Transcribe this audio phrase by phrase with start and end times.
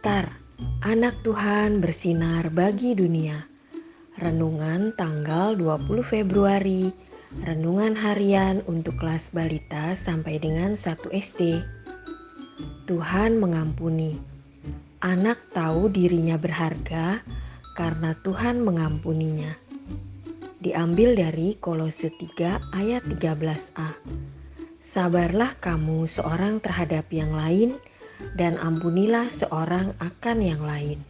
[0.00, 0.32] Star,
[0.80, 3.44] anak Tuhan bersinar bagi dunia.
[4.16, 6.88] Renungan tanggal 20 Februari,
[7.44, 11.60] renungan harian untuk kelas balita sampai dengan 1 SD.
[12.88, 14.16] Tuhan mengampuni.
[15.04, 17.20] Anak tahu dirinya berharga
[17.76, 19.52] karena Tuhan mengampuninya.
[20.64, 24.00] Diambil dari Kolose 3 ayat 13a.
[24.80, 27.76] Sabarlah kamu seorang terhadap yang lain,
[28.34, 31.00] dan ampunilah seorang akan yang lain.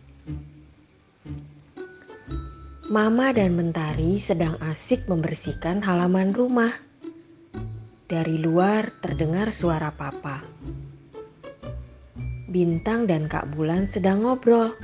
[2.91, 6.74] Mama dan Mentari sedang asik membersihkan halaman rumah.
[8.10, 10.42] Dari luar terdengar suara papa.
[12.51, 14.74] Bintang dan Kak Bulan sedang ngobrol.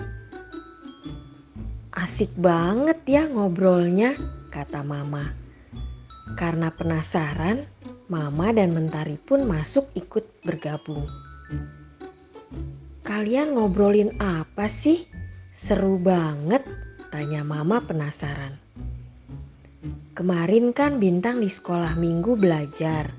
[1.90, 4.14] Asik banget ya ngobrolnya,
[4.54, 5.34] kata Mama.
[6.38, 7.66] Karena penasaran,
[8.06, 11.02] Mama dan Mentari pun masuk ikut bergabung.
[13.06, 15.06] Kalian ngobrolin apa sih?
[15.56, 16.66] Seru banget,
[17.08, 18.58] tanya Mama penasaran.
[20.16, 23.14] Kemarin kan Bintang di sekolah minggu belajar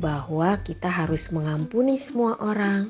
[0.00, 2.88] bahwa kita harus mengampuni semua orang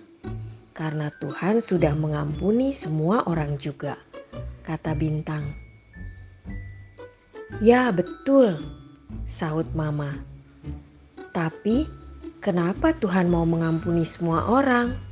[0.70, 3.98] karena Tuhan sudah mengampuni semua orang juga,
[4.64, 5.44] kata Bintang.
[7.60, 8.56] Ya betul,
[9.28, 10.16] sahut Mama.
[11.36, 11.84] Tapi
[12.40, 15.09] kenapa Tuhan mau mengampuni semua orang?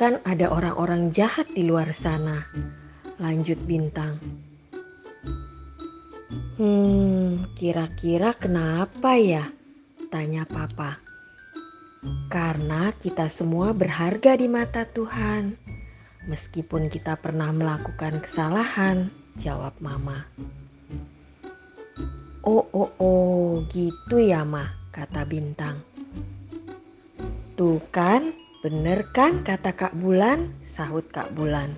[0.00, 2.48] Kan ada orang-orang jahat di luar sana.
[3.20, 4.16] Lanjut bintang.
[6.56, 9.52] Hmm, kira-kira kenapa ya?
[10.08, 11.04] Tanya papa.
[12.32, 15.60] Karena kita semua berharga di mata Tuhan.
[16.32, 20.24] Meskipun kita pernah melakukan kesalahan, jawab mama.
[22.40, 25.84] Oh, oh, oh, gitu ya, mah, kata bintang.
[27.52, 30.52] Tuh kan, Bener kan kata Kak Bulan?
[30.60, 31.72] Sahut Kak Bulan.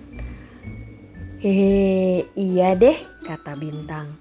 [1.38, 4.18] Hehe, iya deh kata Bintang.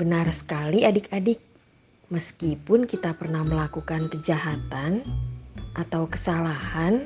[0.00, 1.36] Benar sekali adik-adik.
[2.08, 5.04] Meskipun kita pernah melakukan kejahatan
[5.76, 7.04] atau kesalahan,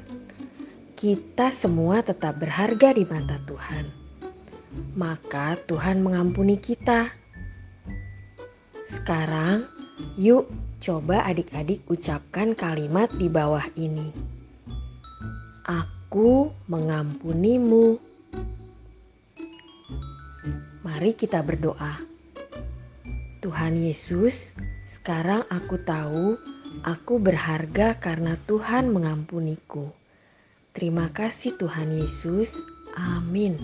[0.94, 3.90] kita semua tetap berharga di mata Tuhan.
[4.94, 7.10] Maka Tuhan mengampuni kita.
[8.86, 9.73] Sekarang,
[10.16, 10.50] yuk
[10.84, 14.12] Coba adik-adik ucapkan kalimat di bawah ini.
[15.64, 17.96] Aku mengampunimu.
[20.84, 22.04] Mari kita berdoa.
[23.40, 24.52] Tuhan Yesus,
[24.92, 26.36] sekarang aku tahu
[26.84, 29.88] aku berharga karena Tuhan mengampuniku.
[30.76, 32.60] Terima kasih Tuhan Yesus.
[32.92, 33.56] Amin.